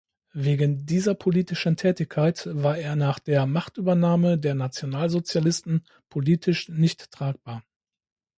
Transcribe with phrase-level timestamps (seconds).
[0.33, 7.61] Wegen dieser politischen Tätigkeit war er nach der Machtübernahme der Nationalsozialisten politisch nicht tragbar.